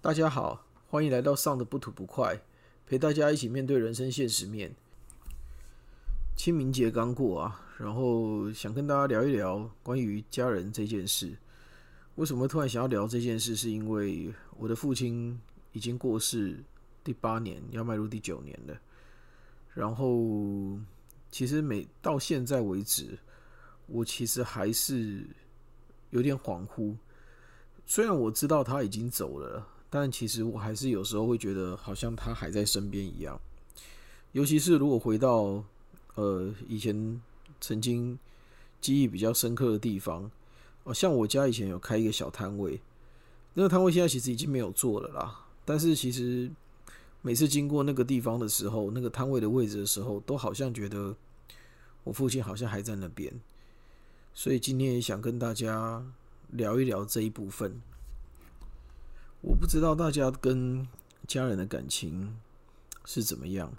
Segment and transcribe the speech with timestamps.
[0.00, 2.40] 大家好，欢迎来到上的不吐不快，
[2.86, 4.72] 陪大家一起面对人生现实面。
[6.36, 11.36] 清明节刚过啊，然后想跟大家聊一聊关于家人这件事。
[12.14, 13.56] 为什么突然想要聊这件事？
[13.56, 15.36] 是因为我的父亲
[15.72, 16.62] 已经过世
[17.02, 18.80] 第八年，要迈入第九年了。
[19.74, 20.78] 然后，
[21.28, 23.18] 其实每到现在为止，
[23.86, 25.26] 我其实还是
[26.10, 26.96] 有点恍惚。
[27.84, 33.40] 虽然我知道他已经走了，但其实我还是有时候会觉得好像他还在身边一样。
[34.32, 35.64] 尤其是如果回到
[36.14, 37.20] 呃以前
[37.60, 38.18] 曾经
[38.80, 40.30] 记忆比较深刻的地方，
[40.84, 42.80] 哦，像我家以前有开一个小摊位，
[43.54, 45.46] 那个摊位现在其实已经没有做了啦。
[45.64, 46.50] 但是其实
[47.22, 51.16] 每次经过那个地方的时候，那个摊位的位置的时候，都好像觉得
[52.04, 53.32] 我父亲好像还在那边。
[54.34, 56.04] 所以今天也想跟大家。
[56.52, 57.78] 聊一聊这一部分，
[59.40, 60.86] 我不知道大家跟
[61.26, 62.36] 家人的感情
[63.04, 63.72] 是怎么样，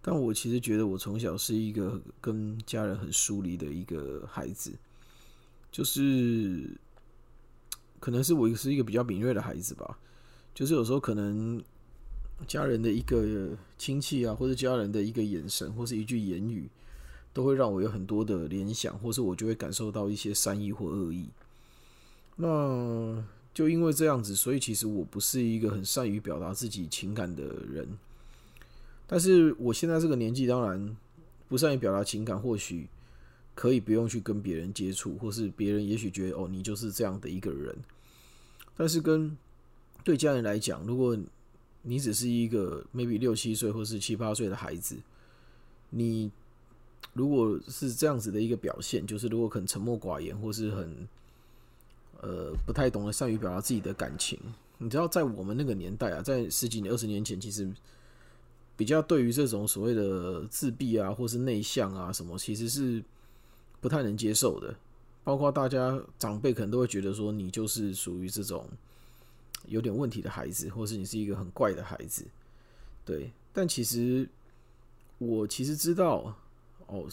[0.00, 4.72] 但我其实觉得我从小是一个跟家人很疏离的一个孩子，
[5.70, 6.70] 就是
[8.00, 9.98] 可能是我是一个比较敏锐的孩子吧，
[10.54, 11.62] 就是有时候可能
[12.46, 16.68] 家人的一个亲戚啊，或者家人的一个眼神，或是一句言语，
[17.32, 21.28] 都会让我有很多的联想，或是我就会感受到一些善意或恶意。
[22.36, 23.24] 那
[23.54, 27.88] 就因为这样子，所以其实我不是一个很善于表达自己情感的人。
[29.06, 30.96] 但是我现在这个年纪，当然
[31.48, 32.88] 不善于表达情感，或许
[33.54, 37.76] 可以不用去跟别人接触，或是别人也许觉得哦，你就是这样的一个人。
[38.76, 39.36] 但是跟
[40.02, 41.16] 对家人来讲，如果
[41.82, 44.96] 你只是一个 maybe 六七岁或是七八岁的孩子，
[45.90, 46.30] 你
[47.12, 51.06] 如果是这样子的一个表现，就是如果很沉默寡言，或是很
[52.24, 54.38] 呃，不太懂得善于表达自己的感情。
[54.78, 57.70] 你知道，在我们那个年代啊，在十几年、二十年前，其实
[58.76, 63.04] 比较对于这种所谓的自闭啊，或是内向啊什么，其实是
[63.80, 64.74] 不太能接受的。
[65.22, 68.66] 包括大家长辈可能都会觉得说，你就是属于这种
[69.66, 72.24] 有点问题的孩子，或是你是一个很怪的孩子。
[73.04, 74.28] 对，但其实
[75.18, 76.34] 我其实知道，
[76.86, 77.06] 哦，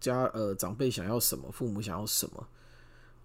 [0.00, 2.48] 家呃长辈想要什么，父母想要什么。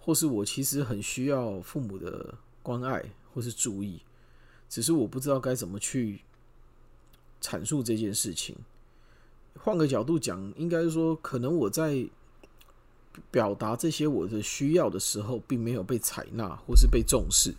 [0.10, 2.34] 或是我其实很需要父母的
[2.64, 4.02] 关爱或是注意，
[4.68, 6.22] 只是我不知道该怎么去
[7.40, 8.56] 阐述这件事情。
[9.60, 12.08] 换个角度讲，应该说，可能我在
[13.30, 17.54] 表达这些我的需要的时候，并没有被采纳或是被重视，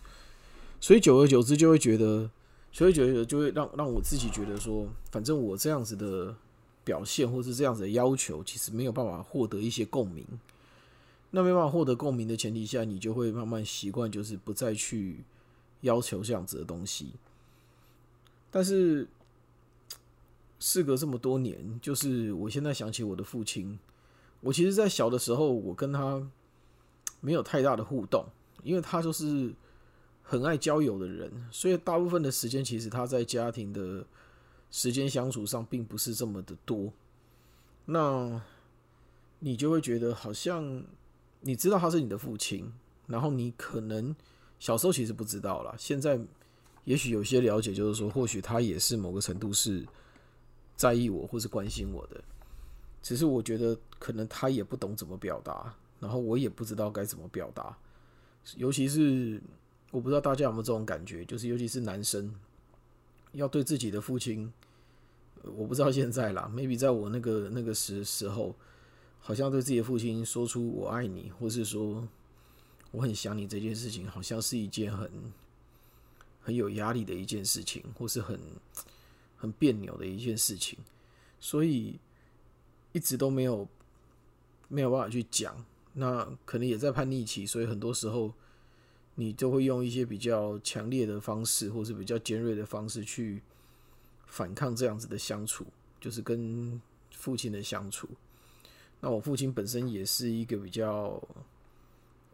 [0.81, 2.29] 所以久而久之就会觉得，
[2.73, 6.35] 所以久而久之就会让让我自己觉得说，反正我这样子的
[6.83, 10.25] 表现或是这样子的要求，其实没有办法获得一些共鸣。
[11.33, 15.23] 那没办法获得共鸣的前提下，你就会慢慢习惯，就是不再去
[15.79, 17.13] 要求这样子的东西。
[18.49, 19.07] 但是
[20.59, 23.79] 事隔这么多年，就是我现在想起我的父亲，
[24.41, 26.21] 我其实，在小的时候，我跟他
[27.21, 28.25] 没有太大的互动，
[28.61, 29.53] 因为他就是
[30.21, 34.05] 很爱交友的人，所以大部分的时间，其实他在家庭的
[34.69, 36.91] 时间相处上，并不是这么的多。
[37.85, 38.41] 那
[39.39, 40.83] 你就会觉得好像。
[41.41, 42.71] 你知道他是你的父亲，
[43.07, 44.15] 然后你可能
[44.59, 46.19] 小时候其实不知道啦，现在
[46.83, 49.83] 也许有些了解，就是说或许他也是某个程度是
[50.75, 52.23] 在意我或是关心我的，
[53.01, 57.75] 只是我觉得可能他也不懂怎么表达，然后我也不知道该怎么表达，
[58.57, 59.41] 尤其是
[59.89, 62.31] 我不知道大家有没有这种感觉，就是尤其是男生
[63.31, 64.53] 要对自己的父亲，
[65.43, 68.55] 我不知道现在啦，maybe 在我那个那个时时候。
[69.23, 72.07] 好像对自己的父亲说出“我爱你”或是说
[72.91, 75.09] “我很想你”这件事情，好像是一件很
[76.41, 78.39] 很有压力的一件事情，或是很
[79.37, 80.79] 很别扭的一件事情，
[81.39, 81.99] 所以
[82.91, 83.67] 一直都没有
[84.67, 85.63] 没有办法去讲。
[85.93, 88.33] 那可能也在叛逆期，所以很多时候
[89.15, 93.43] 你就会用一些比较强烈的方式，或是比较尖锐的方式去
[94.25, 95.65] 反抗这样子的相处，
[95.99, 96.81] 就是跟
[97.11, 98.09] 父亲的相处。
[99.01, 101.21] 那我父亲本身也是一个比较，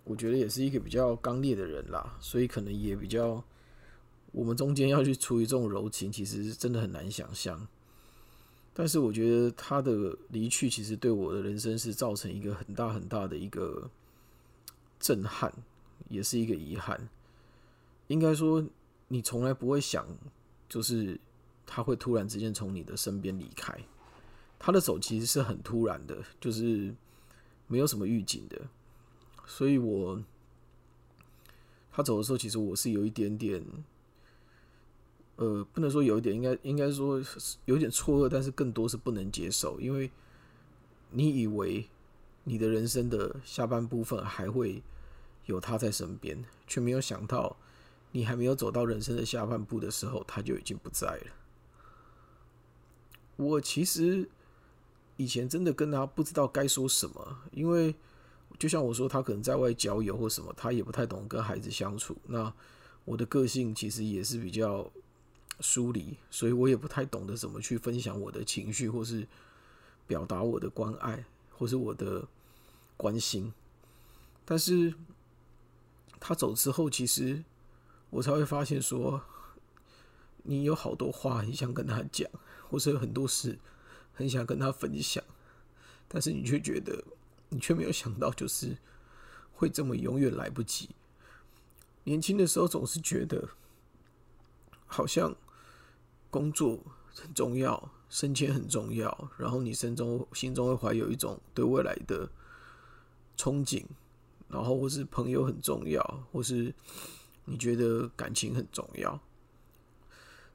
[0.04, 3.44] 我觉得也是一个比较刚烈的人啦，所以可能也比较，
[4.34, 7.68] 我们中间要去处理这种柔情，其实真的很难想象。
[8.74, 13.90] 但是我觉得他的离去，其实对我的人生是造成一个很大很大的一个
[15.00, 15.52] 震撼，
[16.10, 17.10] 也是一个遗憾。
[18.08, 18.64] 应该说，
[19.08, 20.06] 你从来不会想，
[20.70, 21.20] 就是
[21.66, 23.74] 他会突然之间从你的身边离开。
[24.60, 26.94] 他的走其实是很突然的，就是
[27.68, 28.62] 没有什么预警的，
[29.46, 30.22] 所以我
[31.92, 33.64] 他走的时候，其实我是有一点点
[35.38, 37.22] 呃，不能说有一点，应该应该说
[37.66, 40.10] 有点错愕，但是更多是不能接受，因为
[41.12, 41.88] 你以为
[42.44, 44.82] 你的人生的下半部分还会
[45.46, 47.56] 有他在身边，却没有想到
[48.12, 51.28] 你还没有走到人生的下半部的时候，他就已经不在了。
[53.36, 54.28] 我其实
[55.18, 57.94] 以前真的跟他不知道该说什么，因为
[58.58, 62.16] 就像我说，他可能在外交友或什么，他也不太懂跟孩子相处。
[62.28, 62.54] 那
[63.04, 64.90] 我的个性其实也是比较。
[65.60, 69.28] 疏离，所以我也不太懂得怎么去分享我的情绪，或是
[70.06, 72.28] 表达我的关爱，或是我的
[72.96, 73.52] 关心。
[74.46, 74.94] 但是
[76.20, 77.44] 他走之后，其实
[78.12, 79.20] 我才会发现，说
[80.44, 82.30] 你有好多话很想跟他讲，
[82.70, 83.58] 或是有很多事
[84.18, 85.24] 很想跟他分享，
[86.10, 87.02] 但是你却觉得，
[87.48, 88.76] 你却没有想到，就是
[89.54, 90.90] 会这么永远来不及。
[92.04, 93.48] 年轻的时候总是觉得，
[94.86, 95.34] 好像。
[96.30, 96.78] 工作
[97.16, 102.30] 很重要，升迁很重要，然后你心中心中会怀有一种对未来的
[103.38, 103.86] 憧憬，
[104.50, 106.76] 然后或是朋友很重要，或是
[107.46, 109.20] 你觉得感情很重要，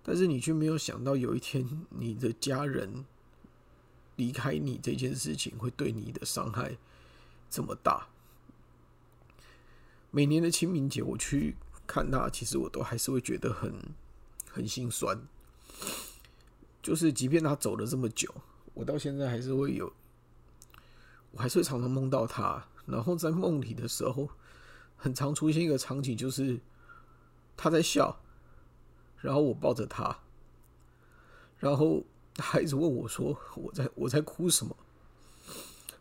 [0.03, 3.06] 但是你却没有想到有一天你的家人
[4.17, 6.76] 离开你这件事情会对你的伤害
[7.50, 8.09] 这么大。
[10.11, 11.56] 每年的清明节我去
[11.87, 13.75] 看他，其实我都还是会觉得很
[14.50, 15.20] 很心酸。
[16.82, 18.35] 就是，即便他走了这么久，
[18.75, 19.93] 我到现在还是会有，
[21.31, 22.67] 我还是会常常梦到他。
[22.85, 24.29] 然后在梦里的时候，
[24.97, 26.61] 很常出现一个场景，就是
[27.56, 28.20] 他在笑，
[29.20, 30.19] 然后我抱着他，
[31.58, 32.03] 然后
[32.38, 34.76] 孩子问我说：“我在我在哭什么？”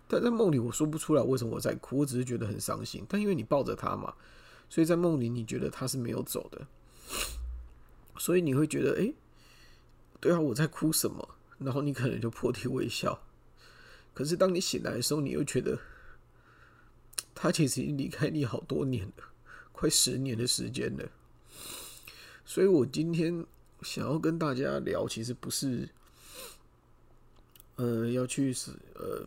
[0.07, 3.05] 但在梦里我说不出来为什么我在哭，我只是觉得很伤心。
[3.07, 4.13] 但因为你抱着他嘛，
[4.69, 6.67] 所以在梦里你觉得他是没有走的，
[8.17, 9.13] 所以你会觉得哎。
[10.19, 11.29] 对啊，我在哭什么？
[11.57, 13.23] 然后你可能就破涕为笑。
[14.13, 15.79] 可是当你醒来的时候，你又觉得
[17.33, 19.23] 他其实已经离开你好多年了，
[19.71, 21.09] 快十年的时间了。
[22.45, 23.43] 所以我今天
[23.81, 25.89] 想要跟大家聊，其实不是
[27.81, 29.25] 呃要去是呃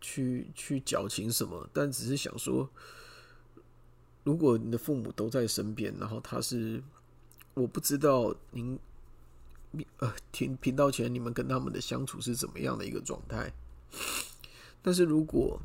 [0.00, 2.68] 去去矫情什么，但只是想说，
[4.24, 6.82] 如果你的父母都在身边，然后他是
[7.54, 8.76] 我不知道您。
[10.00, 13.50] 呃，听频道前你们跟他们的相处是怎么样的一个状态？
[14.82, 15.58] 但是如果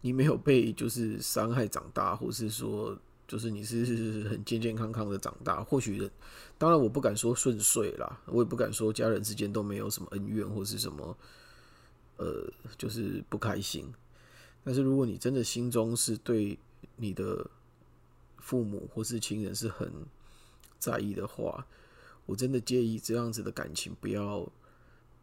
[0.00, 2.98] 你没有被就是伤害长大，或是说
[3.32, 6.06] 就是你是 很健健康康的长大，或许
[6.58, 11.16] 当然我不敢说顺遂啦，我也不敢说家人之间都没有什么恩怨或是什么
[12.18, 12.46] 呃，
[12.76, 13.90] 就是不开心。
[14.62, 16.58] 但是如果你真的心中是对
[16.96, 17.50] 你的
[18.36, 19.90] 父母或是亲人是很
[20.78, 21.66] 在意的话，
[22.26, 24.46] 我真的介意这样子的感情不要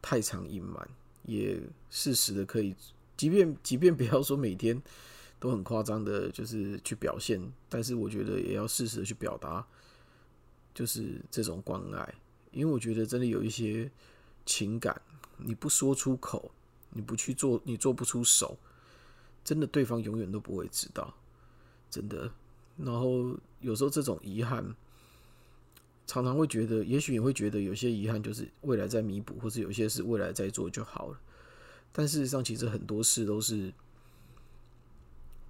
[0.02, 0.90] 太长隐瞒，
[1.28, 1.62] 也
[1.92, 2.76] 适时的可以，
[3.16, 4.82] 即便即便不要说每天
[5.40, 9.66] 都很夸张的，就是去表现，但是我觉得也要适时的去表达，
[10.74, 12.14] 就是这种关爱，
[12.52, 13.90] 因为我觉得真的有一些
[14.46, 15.02] 情感，
[15.38, 16.52] 你不说出口，
[16.92, 18.58] 你不去做，你做不出手，
[19.44, 21.14] 真的对方永远都不会知道，
[21.90, 22.32] 真的。
[22.78, 24.76] 然后有时候这种遗憾。
[26.12, 31.20] 常常会觉得，也许你会觉得有些遗憾就是未来在弥补，或者有些事未来再做就好了。
[31.92, 33.72] 但事实上，其实很多事都是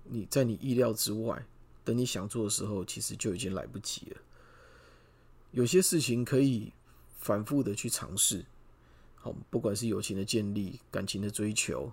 [0.10, 1.46] 你在你意料之外，
[1.84, 4.18] 等你想做的时候，其实就已经来不及了。
[5.52, 6.72] 有些事情可以
[7.20, 8.46] 反复的去尝试，
[9.16, 11.92] 好，不管是友情的建立、感情的追求，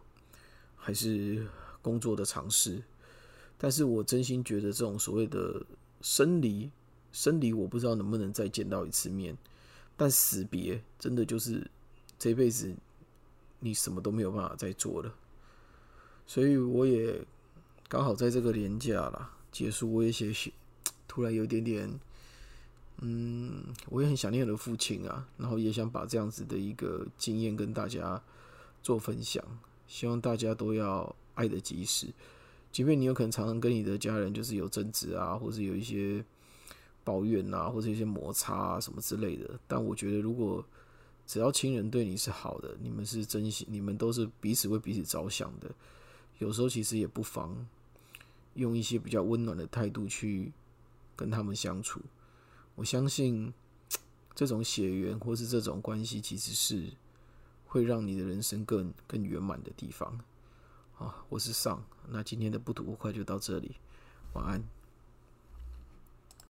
[0.76, 1.46] 还是
[1.82, 2.82] 工作的尝试。
[3.58, 5.64] 但是我真心觉得，这种所谓的
[6.00, 6.70] 生离。
[7.12, 9.34] 生离我不知道能不能再见到一次面，
[9.96, 11.66] 但死别真的就是
[12.18, 12.76] 这辈子
[13.58, 15.14] 你什么都没有办法再做了。
[16.26, 17.24] 所以我也
[17.88, 20.52] 刚好在这个年假啦结束，我也写写，
[21.06, 22.00] 突然有一点点，
[22.98, 28.22] 嗯，我也很想念我的父亲啊，然后也想把这样子的一个经验跟大家
[28.82, 29.42] 做分享，
[29.86, 32.08] 希望大家都要爱的及时，
[32.72, 36.24] 即便你有可能常常跟你的家人就是有争执啊，或是有一些。
[37.06, 39.48] 抱怨啊，或者一些摩擦啊，什么之类的。
[39.68, 40.66] 但我觉得，如果
[41.24, 45.70] 只要亲人对你是好的，你们是真心，你们都是彼此为彼此着想的。
[46.40, 47.56] 有时候其实也不妨
[48.56, 50.52] 用一些比较温暖的态度去
[51.14, 52.00] 跟他们相处。
[52.74, 53.52] 我相信
[54.34, 56.92] 这种血缘或是这种关系，其实是
[57.64, 60.18] 会让你的人生更更圆满的地方。
[60.92, 63.76] 好，我是尚，那今天的不吐不快就到这里，
[64.34, 64.75] 晚安。